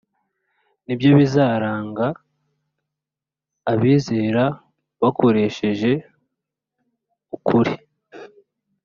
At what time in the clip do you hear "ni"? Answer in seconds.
0.85-0.93